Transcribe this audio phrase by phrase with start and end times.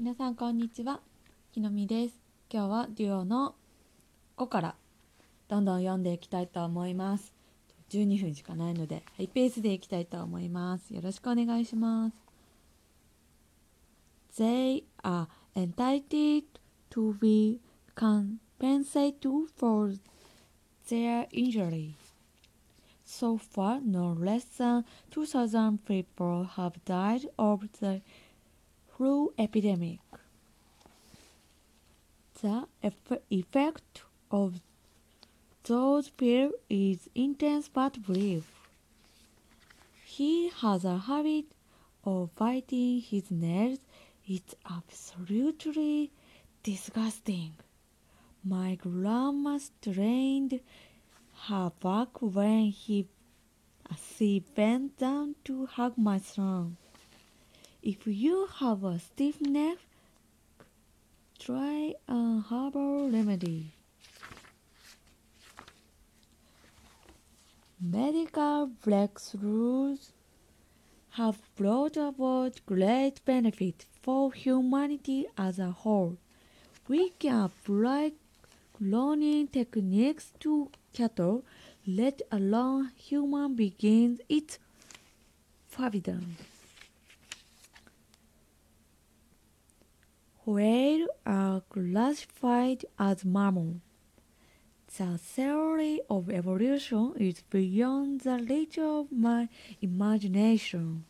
[0.00, 1.00] 皆さんこんにちは
[1.50, 2.14] きのみです
[2.52, 3.56] 今日はデュオの
[4.36, 4.76] 5から
[5.48, 7.34] どんどん読んでいきたいと思います
[7.90, 12.16] 12分しかないのでハイペースでいきたいと思いますよろしくお願いします
[14.40, 15.26] They are
[15.56, 16.44] entitled
[16.90, 17.58] to be
[17.96, 19.94] compensated for
[20.88, 21.96] their injury
[23.04, 28.02] So far, no less than 2,000 people have died of the
[28.98, 30.00] flu epidemic.
[32.42, 34.60] The eff- effect of
[35.62, 38.50] those pills is intense but brief.
[40.04, 41.44] He has a habit
[42.04, 43.78] of biting his nails.
[44.26, 46.10] It's absolutely
[46.64, 47.52] disgusting.
[48.42, 50.58] My grandma strained
[51.46, 53.06] her back when he
[53.96, 56.76] she bent down to hug my son.
[57.90, 59.78] If you have a stiff neck,
[61.38, 63.72] try a herbal remedy.
[67.80, 70.10] Medical breakthroughs
[71.12, 76.18] have brought about great benefit for humanity as a whole.
[76.88, 78.12] We can apply
[78.78, 81.42] cloning techniques to cattle,
[81.86, 84.20] let alone human beings.
[84.28, 84.58] It's
[85.66, 86.36] forbidden.
[90.48, 93.82] Whales are classified as mammals.
[94.96, 99.50] The theory of evolution is beyond the reach of my
[99.82, 101.04] imagination.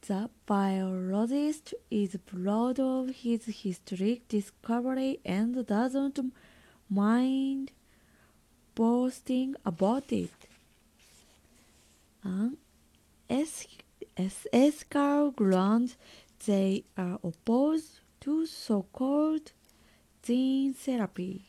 [0.00, 6.18] The biologist is proud of his historic discovery and doesn't
[6.90, 7.70] mind
[8.74, 10.34] boasting about it.
[12.24, 12.56] On
[14.52, 15.96] ethical grounds,
[16.46, 19.52] they are opposed to so-called
[20.22, 21.44] gene therapy.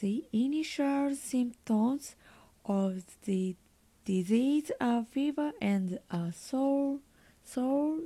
[0.00, 2.16] The initial symptoms
[2.64, 3.56] of the
[4.04, 6.98] disease are fever and a sore,
[7.44, 8.00] sore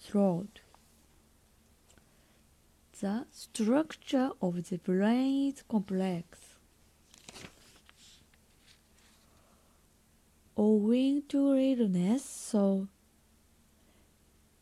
[0.00, 0.60] throat.
[3.00, 6.47] The structure of the brain is complex.
[10.60, 12.88] Owing to illness, so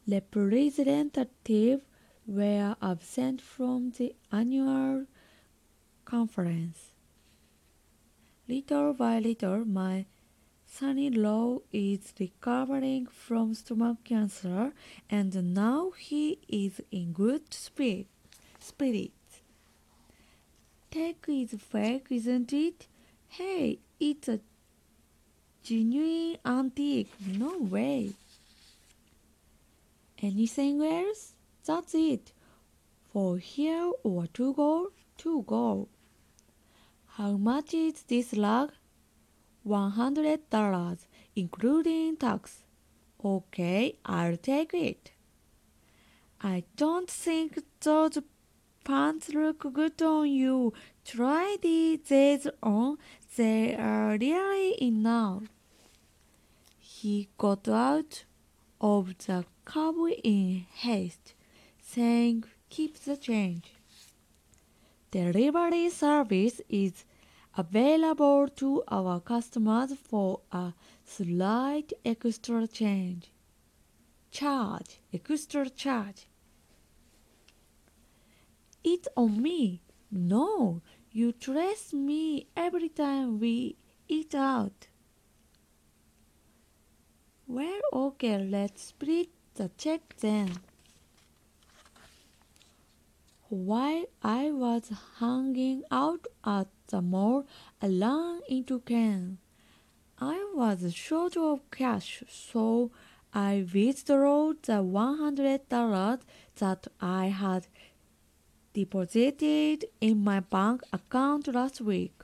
[0.07, 1.83] representatives
[2.27, 5.07] were absent from the annual
[6.05, 6.93] conference.
[8.47, 10.05] Little by little, my
[10.67, 14.75] son-in-law is recovering from stomach cancer,
[15.09, 18.07] and now he is in good spirit.
[18.61, 19.41] Spirits.
[20.91, 22.87] Tech is fake, isn't it?
[23.29, 24.41] Hey, it's a
[25.67, 27.11] genuine antique.
[27.27, 28.13] No way.
[30.23, 31.33] Anything else?
[31.67, 32.33] That's it.
[33.13, 34.93] For here or to go?
[35.19, 35.89] To go.
[37.17, 38.71] How much is this log?
[39.67, 40.99] $100,
[41.35, 42.63] including tax.
[43.25, 45.11] Okay, I'll take it.
[46.41, 48.19] I don't think those
[48.85, 50.73] pants look good on you.
[51.05, 52.99] Try these on.
[53.37, 55.56] They are really enough.
[57.07, 58.25] He got out
[58.81, 59.95] of the cab
[60.25, 61.35] in haste,
[61.81, 63.75] saying, Keep the change.
[65.13, 67.05] Delivery service is
[67.57, 70.73] available to our customers for a
[71.05, 73.31] slight extra change.
[74.33, 76.27] Charge, extra charge.
[78.83, 79.81] It's on me.
[80.11, 83.77] No, you trace me every time we
[84.09, 84.89] eat out.
[87.49, 90.51] Well, okay, let's split the check then.
[93.49, 94.91] While I was
[95.21, 97.47] hanging out at the mall,
[97.81, 99.39] I ran into Ken.
[100.19, 102.91] I was short of cash, so
[103.33, 106.21] I withdrew the $100
[106.57, 107.69] that I had
[108.73, 112.15] deposited in my bank account last week.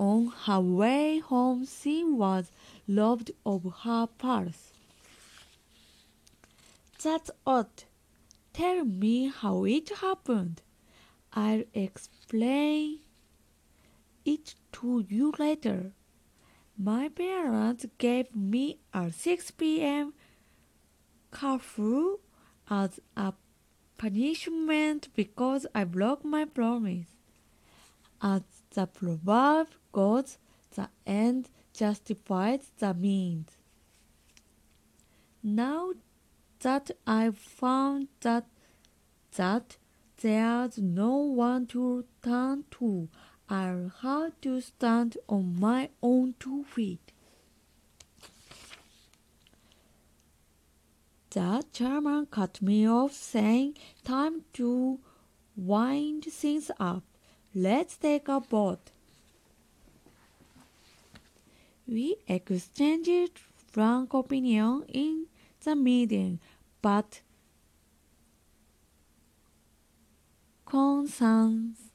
[0.00, 2.50] On her way home, she was
[2.88, 4.72] robbed of her purse.
[7.02, 7.84] That's odd.
[8.54, 10.62] Tell me how it happened.
[11.34, 13.00] I'll explain
[14.24, 15.92] it to you later.
[16.78, 20.14] My parents gave me a 6 p.m.
[21.30, 22.20] curfew
[22.70, 23.34] as a
[23.98, 27.08] punishment because I broke my promise.
[28.22, 30.38] As the proverb goes,
[30.74, 33.48] the end justifies the means.
[35.42, 35.92] Now
[36.60, 38.46] that I've found that
[39.36, 39.76] that
[40.20, 43.08] there's no one to turn to,
[43.48, 47.12] I'll have to stand on my own two feet.
[51.30, 54.98] The chairman cut me off, saying, Time to
[55.56, 57.04] wind things up.
[57.54, 58.92] Let's take a vote.
[61.88, 63.40] We exchanged
[63.72, 65.26] frank opinion in
[65.64, 66.38] the meeting,
[66.80, 67.22] but
[70.64, 71.90] consensus,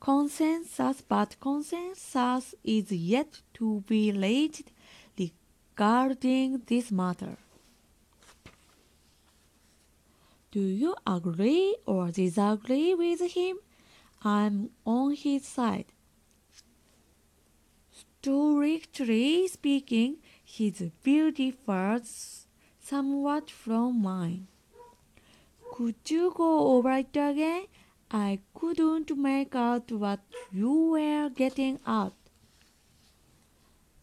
[0.00, 4.72] consensus, but consensus is yet to be reached
[5.18, 7.36] regarding this matter.
[10.50, 13.58] Do you agree or disagree with him?
[14.26, 15.92] I'm on his side.
[17.90, 22.46] Strictly speaking, his view differs
[22.80, 24.46] somewhat from mine.
[25.74, 27.66] Could you go over it again?
[28.10, 32.14] I couldn't make out what you were getting at.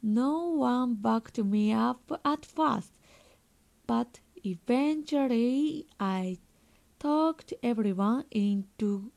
[0.03, 2.91] No one backed me up at first,
[3.87, 6.37] but eventually I
[6.99, 9.11] talked everyone into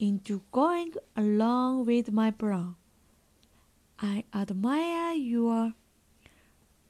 [0.00, 2.74] into going along with my plan.
[4.00, 5.74] I admire your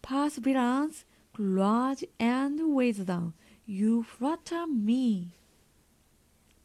[0.00, 1.04] perseverance,
[1.36, 3.34] courage, and wisdom.
[3.66, 5.32] You flatter me.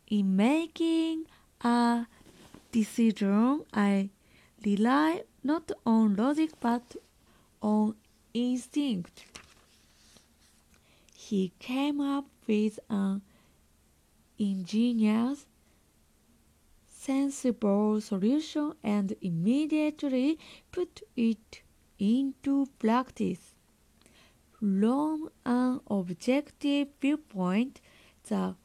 [0.08, 1.26] In making
[1.62, 2.06] a
[2.72, 4.12] decision, I
[4.64, 6.96] rely not on logic but
[7.62, 7.96] on
[8.36, 9.26] instinct.
[11.16, 13.24] He came up with an
[14.38, 15.48] ingenious,
[17.06, 20.40] sensible solution and immediately
[20.72, 21.62] put it
[22.00, 23.54] into practice.
[24.60, 27.82] From an objective viewpoint,
[28.28, 28.56] the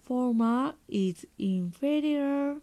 [0.00, 2.56] former is inferior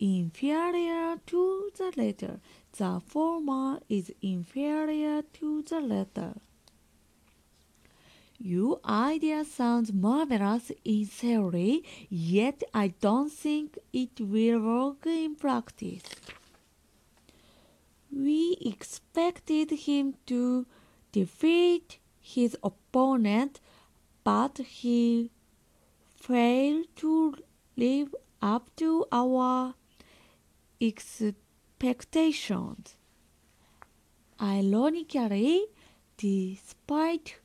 [0.00, 2.40] inferior to the latter.
[2.76, 6.34] The former is inferior to the latter.
[8.38, 16.02] Your idea sounds marvelous in theory, yet I don't think it will work in practice.
[18.10, 20.66] We expected him to
[21.12, 23.60] defeat his opponent,
[24.24, 25.30] but he
[26.16, 27.36] failed to
[27.76, 29.74] live up to our
[30.80, 32.96] expectations.
[34.40, 35.66] Ironically,
[36.16, 37.36] despite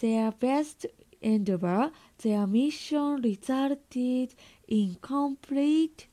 [0.00, 0.86] their best
[1.20, 1.90] endeavor,
[2.22, 4.34] their mission resulted
[4.68, 6.06] in complete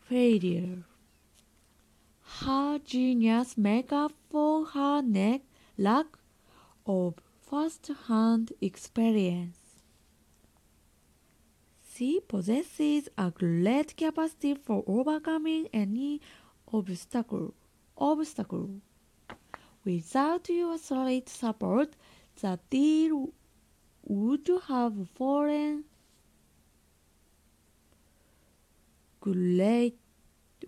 [0.00, 0.84] failure.
[2.40, 5.42] Her genius make up for her neck
[5.78, 6.06] lack
[6.86, 9.58] of first-hand experience.
[11.94, 16.20] She possesses a great capacity for overcoming any
[16.72, 17.54] obstacle.
[17.96, 18.80] obstacle.
[19.84, 21.94] Without your solid support,
[22.40, 23.30] the deal
[24.06, 25.84] would have fallen
[29.20, 29.96] great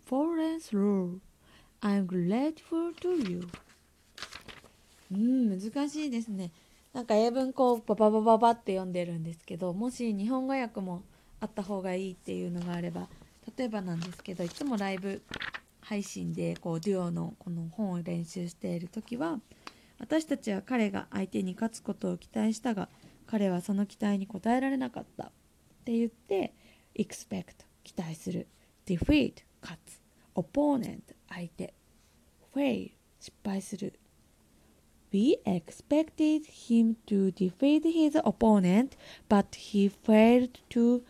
[0.04, 1.20] fallen through.
[1.82, 3.48] I'm grateful to you.
[5.12, 6.50] うん難しいですね
[6.92, 11.02] なんか英文こうバババババって読んでるんですけどもし日本語訳も
[11.38, 13.08] あった方がいいっていうのがあれば
[13.56, 15.22] 例えばなんですけどいつもライブ
[15.80, 19.38] 配信でこうデュオのこの本を練習している時は
[19.98, 22.88] 私たちは彼が相手に勝つことを期待したが
[23.26, 25.30] 彼はその期待に応えられなかったっ
[25.84, 26.54] て言って
[26.98, 28.46] expect 期待する
[28.86, 30.00] defeat 勝つ
[30.34, 31.74] opponent 相手
[32.54, 33.98] fail 失敗する
[35.12, 38.98] We expected him to defeat his opponent,
[39.28, 41.02] but he failed to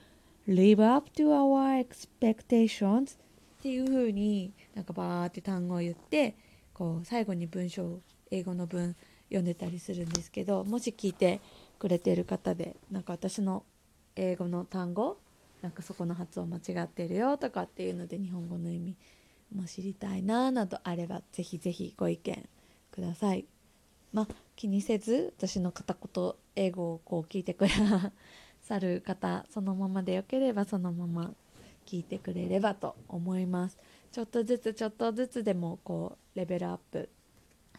[0.47, 3.17] live up to our expectations
[3.59, 6.37] っていう風になんかバーって単語を言って
[6.73, 8.97] こう最後に文章を英語の文
[9.29, 11.41] 読んでたりするんですけどもし聞いて
[11.79, 13.65] くれてる方でなんか私の
[14.15, 15.19] 英語の単語
[15.63, 18.97] なんかそこの発音間違ってるよとかっていうので日本語の意味
[19.55, 22.49] も知りたいななどあればぜひぜひご意見
[22.91, 23.47] ください。
[24.13, 28.13] まあ気にせず私の片言英語をこう聞いてくだ
[28.63, 31.35] さる方そのままでよければそのまま
[31.85, 33.79] 聞いてくれればと思います
[34.13, 37.11] ちょっとずつちょっとずつでもこうレベルアップ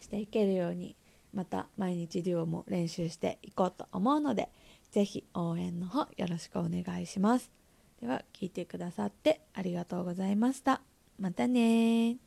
[0.02, 0.96] していけるように
[1.34, 4.50] また毎日デュオも練習していこうと思うので
[4.92, 7.52] 是非応援の方よろしくお願いします。
[8.02, 10.82] では聞いてくださってありがとうございました。
[11.20, 12.27] またね